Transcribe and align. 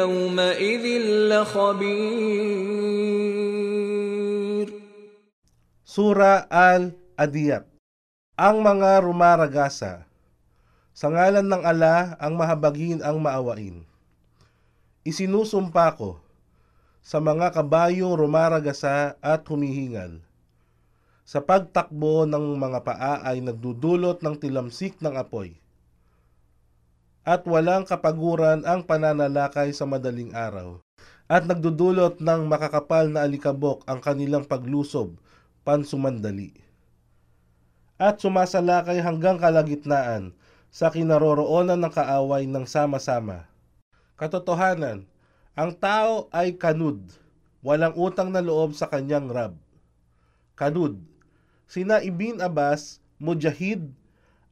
يومئذ 0.00 0.84
لخبير 1.32 2.76
Sura 5.86 6.44
Al-Adiyat 6.52 7.64
Ang 8.36 8.60
mga 8.60 9.00
rumaragasa 9.00 10.04
Sa 10.92 11.08
ngalan 11.08 11.48
ng 11.48 11.62
ala 11.64 12.20
ang 12.20 12.36
mahabagin 12.36 13.00
ang 13.00 13.16
maawain. 13.20 13.84
Isinusumpa 15.04 15.96
ko 15.96 16.20
sa 17.06 17.22
mga 17.22 17.54
kabayong 17.54 18.18
rumaragasa 18.18 19.14
at 19.22 19.46
humihingal. 19.46 20.18
Sa 21.22 21.38
pagtakbo 21.38 22.26
ng 22.26 22.58
mga 22.58 22.82
paa 22.82 23.14
ay 23.22 23.38
nagdudulot 23.38 24.26
ng 24.26 24.34
tilamsik 24.34 24.98
ng 24.98 25.14
apoy. 25.14 25.54
At 27.21 27.45
walang 27.45 27.85
kapaguran 27.85 28.65
ang 28.65 28.81
pananalakay 28.81 29.69
sa 29.77 29.85
madaling 29.85 30.33
araw. 30.33 30.81
At 31.29 31.45
nagdudulot 31.45 32.17
ng 32.17 32.49
makakapal 32.49 33.13
na 33.13 33.23
alikabok 33.23 33.85
ang 33.85 34.01
kanilang 34.01 34.43
paglusob 34.43 35.15
pansumandali. 35.61 36.57
At 38.01 38.17
sumasalakay 38.17 38.97
hanggang 39.05 39.37
kalagitnaan 39.37 40.33
sa 40.73 40.89
kinaroroonan 40.89 41.77
ng 41.77 41.93
kaaway 41.93 42.49
ng 42.49 42.65
sama-sama. 42.65 43.45
Katotohanan, 44.17 45.05
ang 45.53 45.71
tao 45.77 46.25
ay 46.33 46.57
kanud, 46.57 46.97
walang 47.61 47.93
utang 47.93 48.33
na 48.33 48.41
loob 48.41 48.73
sa 48.73 48.89
kanyang 48.89 49.29
rab. 49.29 49.53
Kanud, 50.57 50.97
sina 51.69 52.01
Ibn 52.01 52.41
Abbas, 52.41 52.97
Mujahid, 53.21 53.93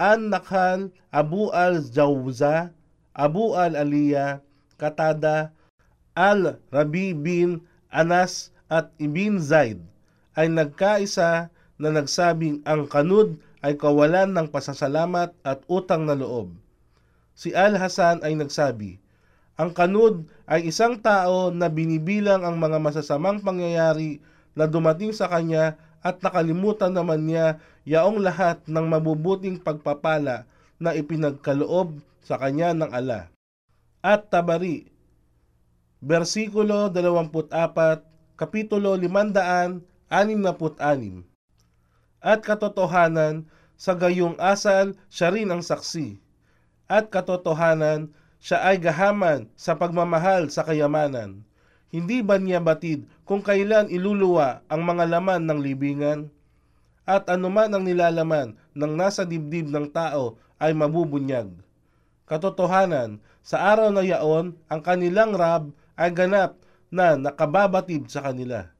An 0.00 0.32
Nakhal, 0.32 0.88
Abu 1.12 1.52
al-Jawza, 1.52 2.72
Abu 3.12 3.52
al-Aliya, 3.52 4.40
Katada, 4.80 5.52
Al-Rabi 6.16 7.12
bin 7.12 7.68
Anas 7.92 8.48
at 8.72 8.88
Ibn 8.96 9.36
Zaid 9.36 9.84
ay 10.40 10.48
nagkaisa 10.48 11.52
na 11.76 11.88
nagsabing 11.92 12.64
ang 12.64 12.88
kanud 12.88 13.36
ay 13.60 13.76
kawalan 13.76 14.32
ng 14.32 14.48
pasasalamat 14.48 15.36
at 15.44 15.60
utang 15.68 16.08
na 16.08 16.16
loob. 16.16 16.56
Si 17.36 17.52
Al-Hasan 17.52 18.24
ay 18.24 18.40
nagsabi, 18.40 18.96
ang 19.60 19.76
kanud 19.76 20.24
ay 20.48 20.72
isang 20.72 20.96
tao 20.96 21.52
na 21.52 21.68
binibilang 21.68 22.40
ang 22.40 22.56
mga 22.56 22.80
masasamang 22.80 23.44
pangyayari 23.44 24.24
na 24.56 24.64
dumating 24.64 25.12
sa 25.12 25.28
kanya 25.28 25.76
at 26.00 26.24
nakalimutan 26.24 26.96
naman 26.96 27.28
niya 27.28 27.60
yaong 27.84 28.20
lahat 28.20 28.64
ng 28.64 28.86
mabubuting 28.88 29.60
pagpapala 29.60 30.48
na 30.80 30.96
ipinagkaloob 30.96 32.00
sa 32.24 32.40
kanya 32.40 32.72
ng 32.72 32.88
ala. 32.88 33.28
At 34.00 34.32
Tabari, 34.32 34.88
versikulo 36.00 36.88
24, 36.88 38.40
kapitulo 38.40 38.96
566. 38.96 41.28
At 42.20 42.44
katotohanan, 42.44 43.48
sa 43.80 43.96
gayong 43.96 44.36
asal, 44.40 44.96
siya 45.08 45.32
rin 45.32 45.52
ang 45.52 45.64
saksi. 45.64 46.20
At 46.84 47.08
katotohanan, 47.08 48.12
siya 48.40 48.64
ay 48.64 48.80
gahaman 48.80 49.48
sa 49.56 49.76
pagmamahal 49.76 50.48
sa 50.48 50.64
kayamanan. 50.64 51.44
Hindi 51.90 52.22
ba 52.22 52.38
niya 52.38 52.62
batid 52.62 53.10
kung 53.26 53.42
kailan 53.42 53.90
iluluwa 53.90 54.62
ang 54.70 54.86
mga 54.86 55.10
laman 55.10 55.42
ng 55.50 55.58
libingan? 55.58 56.30
At 57.02 57.26
anuman 57.26 57.74
ang 57.74 57.82
nilalaman 57.82 58.54
ng 58.78 58.92
nasa 58.94 59.26
dibdib 59.26 59.66
ng 59.66 59.90
tao 59.90 60.38
ay 60.62 60.70
mabubunyag. 60.70 61.50
Katotohanan, 62.30 63.18
sa 63.42 63.74
araw 63.74 63.90
na 63.90 64.06
yaon, 64.06 64.54
ang 64.70 64.80
kanilang 64.86 65.34
rab 65.34 65.74
ay 65.98 66.14
ganap 66.14 66.54
na 66.94 67.18
nakababatid 67.18 68.06
sa 68.06 68.22
kanila. 68.22 68.70